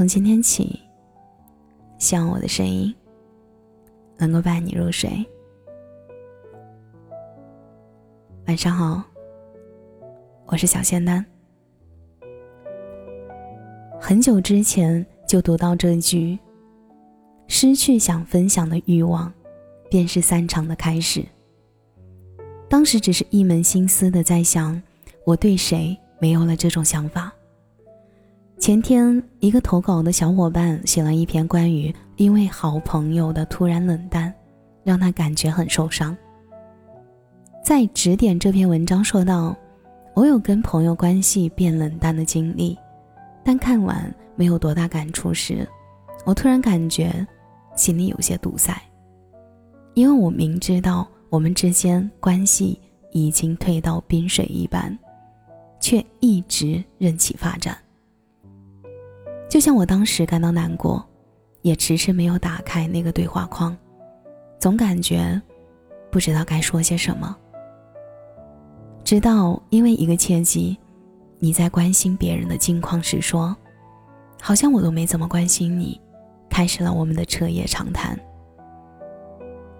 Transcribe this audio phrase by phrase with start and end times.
[0.00, 0.80] 从今天起，
[1.98, 2.94] 希望我的声音
[4.16, 5.10] 能够伴你入睡。
[8.46, 9.02] 晚上好，
[10.46, 11.22] 我是小仙丹。
[14.00, 16.38] 很久之前就读到这句
[17.46, 19.30] ：“失去想分享的欲望，
[19.90, 21.22] 便是散场的开始。”
[22.70, 24.82] 当时只是一门心思的在想，
[25.26, 27.30] 我对谁没有了这种想法。
[28.58, 34.32] 前天，一个投稿的小伙伴写了一篇关于因为好朋友的突然冷淡，
[34.84, 36.16] 让他感觉很受伤。
[37.64, 39.56] 在指点这篇文章说道
[40.14, 42.76] ：“我有跟朋友关系变冷淡的经历，
[43.42, 45.66] 但看完没有多大感触时，
[46.24, 47.26] 我突然感觉
[47.74, 48.74] 心里有些堵塞，
[49.94, 52.78] 因为我明知道我们之间关系
[53.12, 54.96] 已经退到冰水一般，
[55.80, 57.74] 却一直任其发展。”
[59.50, 61.04] 就像我当时感到难过，
[61.62, 63.76] 也迟迟没有打开那个对话框，
[64.60, 65.42] 总感觉
[66.08, 67.36] 不知道该说些什么。
[69.02, 70.78] 直到因为一个契机，
[71.40, 73.54] 你在关心别人的近况时说
[74.40, 76.00] ：“好像我都没怎么关心你。”
[76.48, 78.18] 开始了我们的彻夜长谈。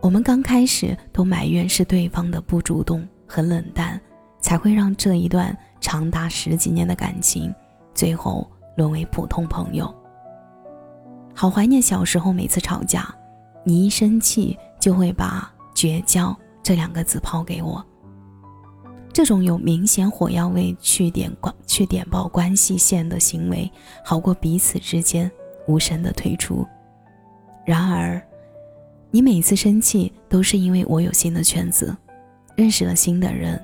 [0.00, 4.00] 我们刚开始都埋怨是对方的不主动和冷淡，
[4.40, 7.54] 才会让这一段长达十几年的感情
[7.94, 8.50] 最后。
[8.76, 9.92] 沦为普通朋友。
[11.34, 13.14] 好怀念小时候，每次吵架，
[13.64, 17.84] 你一生气就会把“绝交”这两个字抛给我。
[19.12, 23.70] 这种有明显火药味去点关、去点爆关系线的行为，
[24.04, 25.30] 好过彼此之间
[25.66, 26.66] 无声的退出。
[27.64, 28.20] 然而，
[29.10, 31.96] 你每次生气都是因为我有新的圈子，
[32.54, 33.60] 认识了新的人，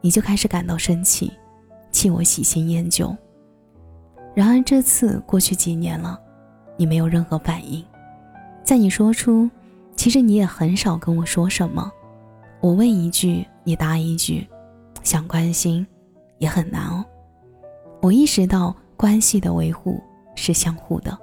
[0.00, 1.32] 你就开始感到生气，
[1.90, 3.14] 气我喜新厌旧。
[4.36, 6.20] 然而这次过去几年了，
[6.76, 7.82] 你没有任何反应。
[8.62, 9.48] 在你说出
[9.96, 11.90] “其实你也很少跟我说什么”，
[12.60, 14.46] 我问一句你答一句，
[15.02, 15.86] 想关心
[16.36, 17.02] 也很难哦。
[18.02, 19.98] 我意识到关系的维护
[20.34, 21.18] 是相互的。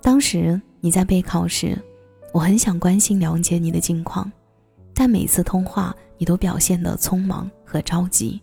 [0.00, 1.78] 当时你在备考时，
[2.32, 4.32] 我很想关心了解你的近况，
[4.94, 8.40] 但每次通话你都表现得匆忙和着急，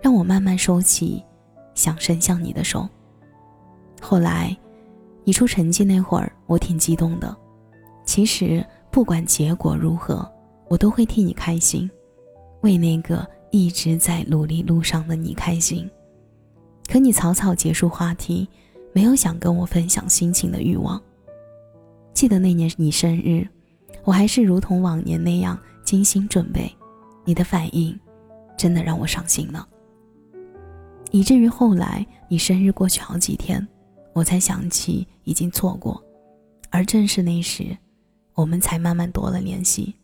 [0.00, 1.22] 让我慢慢收起。
[1.78, 2.88] 想伸向你的手。
[4.00, 4.54] 后来，
[5.22, 7.34] 你出成绩那会儿，我挺激动的。
[8.04, 10.28] 其实不管结果如何，
[10.66, 11.88] 我都会替你开心，
[12.62, 15.88] 为那个一直在努力路上的你开心。
[16.88, 18.48] 可你草草结束话题，
[18.92, 21.00] 没有想跟我分享心情的欲望。
[22.12, 23.46] 记得那年你生日，
[24.02, 26.74] 我还是如同往年那样精心准备，
[27.24, 27.96] 你的反应，
[28.56, 29.64] 真的让我伤心了。
[31.10, 33.66] 以至于后来你生日过去好几天，
[34.12, 36.02] 我才想起已经错过，
[36.70, 37.76] 而正是那时，
[38.34, 39.94] 我们才慢慢多了联系。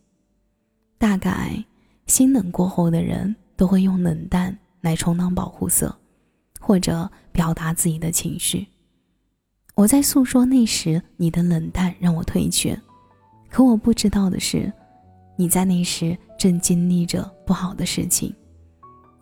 [0.96, 1.62] 大概
[2.06, 5.94] 心冷过后的人都会用冷淡来充当保护色，
[6.58, 8.66] 或者表达自己的情绪。
[9.74, 12.80] 我在诉说那时你的冷淡让我退却，
[13.50, 14.72] 可我不知道的是，
[15.36, 18.34] 你在那时正经历着不好的事情，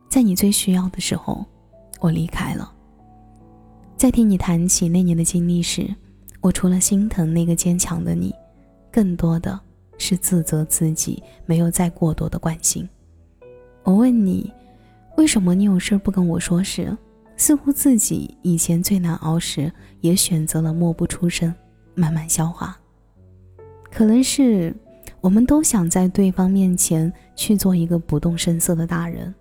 [0.09, 1.45] 在你最需要的时候。
[2.03, 2.71] 我离开了。
[3.97, 5.89] 在听你谈起那年的经历时，
[6.41, 8.35] 我除了心疼那个坚强的你，
[8.91, 9.59] 更多的
[9.99, 12.89] 是自责自己没有再过多的关心。
[13.85, 14.53] 我问你，
[15.17, 16.97] 为什么你有事不跟我说时，
[17.37, 21.55] 似乎自己以前最难熬时，也选择了默不出声，
[21.95, 22.77] 慢慢消化。
[23.93, 24.75] 可能是
[25.21, 29.33] 我们都想在对方面前去做一个不动声色的大人。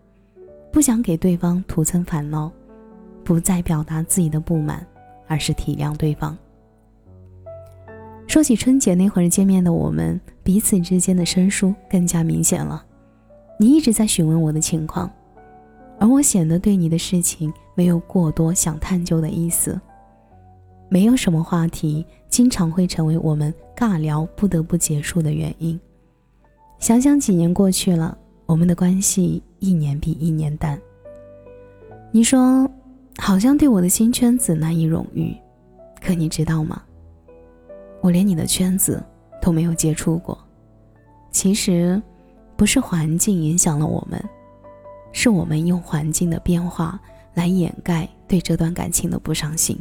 [0.72, 2.52] 不想给对方徒增烦恼，
[3.24, 4.86] 不再表达自己的不满，
[5.28, 6.38] 而是体谅对方。
[8.26, 12.84] 说起春节那会儿见面的我们，彼此之间的生疏更加明显了。
[13.60, 15.12] 你一直在询问我的情况，
[16.00, 19.80] 而我显得对你的事情没有过多想探究的意思。
[20.88, 25.80] 没有什么话题，经常会成为我们尬聊不得不结束的原因。
[26.80, 28.18] 想想几年过去了。
[28.52, 30.78] 我们的关系一年比一年淡。
[32.12, 32.70] 你说，
[33.18, 35.24] 好像对我的新圈子难以融入，
[36.02, 36.84] 可你知道吗？
[38.02, 39.02] 我连你的圈子
[39.42, 40.38] 都没有接触过。
[41.32, 42.02] 其实，
[42.58, 44.22] 不是环境影响了我们，
[45.14, 47.00] 是我们用环境的变化
[47.34, 49.80] 来掩盖对这段感情的不上心。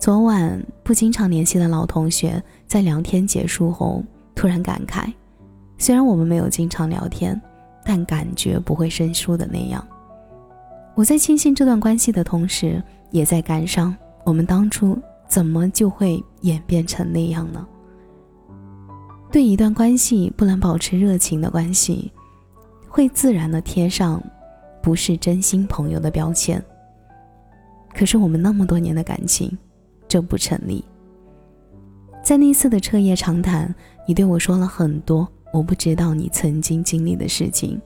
[0.00, 4.02] 昨晚不经常联系的老同学，在聊天结束后
[4.34, 5.12] 突然感慨。
[5.78, 7.40] 虽然我们没有经常聊天，
[7.84, 9.86] 但感觉不会生疏的那样。
[10.94, 14.98] 我在庆幸这段关系的同时，也在感伤我们当初
[15.28, 17.66] 怎么就会演变成那样呢？
[19.30, 22.10] 对一段关系不能保持热情的关系，
[22.88, 24.20] 会自然的贴上
[24.82, 26.62] 不是真心朋友的标签。
[27.94, 29.56] 可是我们那么多年的感情，
[30.08, 30.84] 这不成立。
[32.24, 33.72] 在那次的彻夜长谈，
[34.06, 37.80] 你对我说了很多我不知道你曾经经历的事情。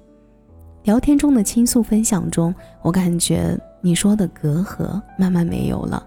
[0.84, 6.04] 聊天中的倾诉分享中，我感觉你说的隔阂慢慢没有了。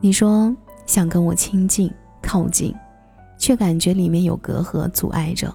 [0.00, 0.54] 你说
[0.86, 1.90] 想跟我亲近
[2.20, 2.74] 靠近，
[3.38, 5.54] 却感觉里面有隔阂阻碍着。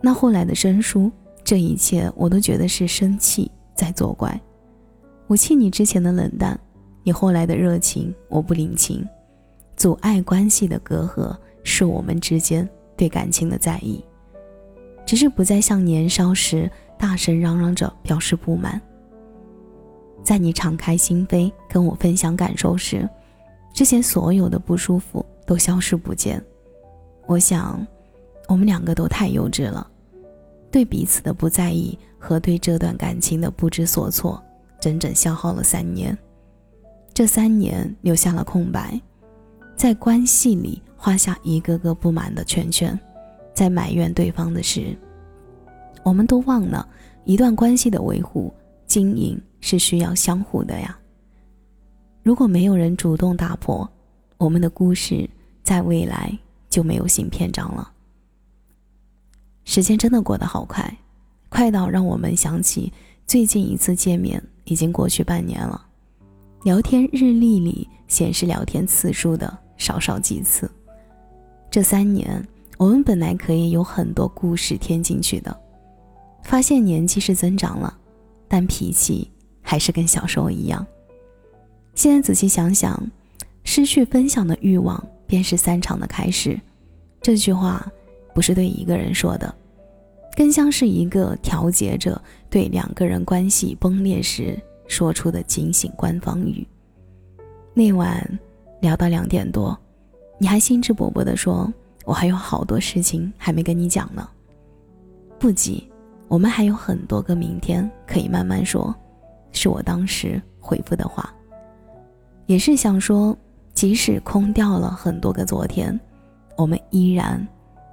[0.00, 1.10] 那后来的生疏，
[1.42, 4.38] 这一切我都觉得是生气在作怪。
[5.26, 6.58] 我气你之前的冷淡，
[7.02, 9.04] 你后来的热情我不领情。
[9.76, 11.34] 阻碍关系的隔阂
[11.64, 12.68] 是我们之间
[12.98, 14.04] 对感情的在意，
[15.06, 18.78] 只是不再像年少时大声嚷嚷着表示不满。
[20.22, 23.08] 在你敞开心扉跟我分享感受时。
[23.72, 26.42] 之前所有的不舒服都消失不见，
[27.26, 27.86] 我想，
[28.48, 29.88] 我们两个都太幼稚了，
[30.72, 34.42] 对彼此的不在意和对这段感情的不知所措，
[34.80, 36.16] 整整消耗了三年。
[37.14, 39.00] 这三年留下了空白，
[39.76, 42.98] 在关系里画下一个个不满的圈圈，
[43.54, 44.94] 在埋怨对方的事。
[46.02, 46.86] 我们都忘了，
[47.24, 48.52] 一段关系的维护
[48.84, 50.98] 经营是需要相互的呀。
[52.22, 53.88] 如果没有人主动打破，
[54.36, 55.28] 我们的故事
[55.62, 56.36] 在未来
[56.68, 57.90] 就没有新篇章了。
[59.64, 60.98] 时间真的过得好快，
[61.48, 62.92] 快到让我们想起
[63.24, 65.86] 最近一次见面已经过去半年了。
[66.64, 70.68] 聊天日历里显示聊天次数的少少几次。
[71.70, 72.42] 这三年，
[72.76, 75.54] 我们本来可以有很多故事添进去的，
[76.42, 77.96] 发现年纪是增长了，
[78.48, 79.30] 但脾气
[79.60, 80.84] 还是跟小时候一样。
[81.94, 82.98] 现在仔细想想，
[83.64, 86.58] 失去分享的欲望便是散场的开始。
[87.20, 87.86] 这句话
[88.34, 89.54] 不是对一个人说的，
[90.36, 96.66] 更像是一个调节者对两个人关系崩裂时说出的警醒官方语。
[97.74, 98.38] 那晚
[98.80, 99.78] 聊到两点多，
[100.38, 101.72] 你还兴致勃勃地说
[102.06, 104.26] ：“我还有好多事情还没跟你讲呢。”
[105.38, 105.88] 不急，
[106.28, 108.94] 我们还有很多个明天可以慢慢说。
[109.50, 111.32] 是我当时回复的话。
[112.46, 113.36] 也是想说，
[113.72, 115.98] 即使空掉了很多个昨天，
[116.56, 117.46] 我们依然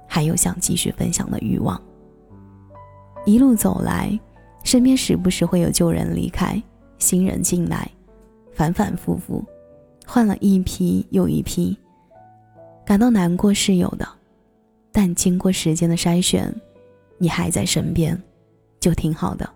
[0.06, 1.80] 还有想继续分享的欲望。
[3.24, 4.18] 一路走来，
[4.62, 6.62] 身边时不时会有旧人离开，
[6.98, 7.90] 新人进来，
[8.52, 9.44] 反反复复，
[10.06, 11.76] 换了一批又一批。
[12.86, 14.08] 感到难过是有的，
[14.90, 16.54] 但经过时间的筛选，
[17.18, 18.18] 你还在身边，
[18.80, 19.46] 就挺好的。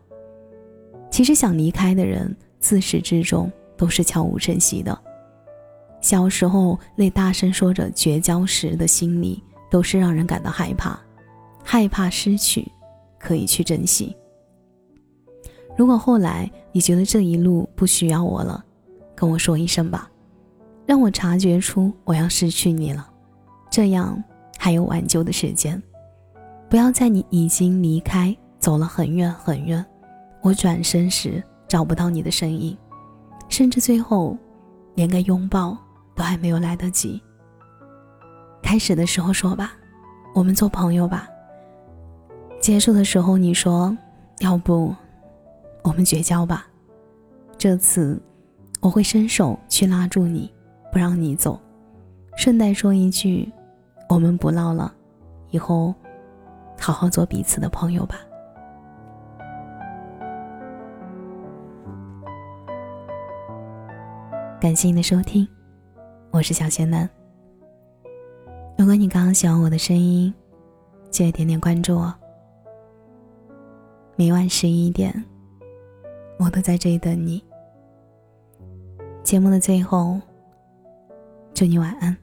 [1.10, 3.50] 其实想离开的人，自始至终。
[3.80, 5.02] 都是悄无声息的。
[6.02, 11.00] 小时候那大声说着绝交时的心里，都是让人感到害怕，
[11.64, 12.70] 害怕失去，
[13.18, 14.14] 可以去珍惜。
[15.78, 18.62] 如果后来你觉得这一路不需要我了，
[19.14, 20.10] 跟我说一声吧，
[20.84, 23.09] 让我察觉出我要失去你了，
[23.70, 24.22] 这样
[24.58, 25.80] 还有挽救的时间。
[26.68, 29.84] 不要在你已经离开，走了很远很远，
[30.42, 32.76] 我转身时找不到你的身影。
[33.48, 34.36] 甚至最后，
[34.94, 35.76] 连个拥抱
[36.14, 37.20] 都还没有来得及。
[38.62, 39.72] 开始的时候说吧，
[40.34, 41.28] 我们做朋友吧。
[42.60, 43.96] 结束的时候你说，
[44.38, 44.94] 要不，
[45.82, 46.66] 我们绝交吧。
[47.58, 48.22] 这次，
[48.80, 50.52] 我会伸手去拉住你，
[50.92, 51.58] 不让你走。
[52.36, 53.50] 顺带说一句，
[54.10, 54.92] 我们不闹了，
[55.50, 55.94] 以后，
[56.80, 58.16] 好好做彼此的朋友吧。
[64.60, 65.46] 感谢你的收听，
[66.32, 67.08] 我是小仙男。
[68.76, 70.34] 如果你刚刚喜欢我的声音，
[71.10, 72.12] 记得点点关注我。
[74.16, 75.14] 每晚十一点，
[76.36, 77.40] 我都在这里等你。
[79.22, 80.20] 节目的最后，
[81.54, 82.16] 祝你晚安，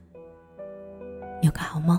[1.48, 1.98] 有个好梦。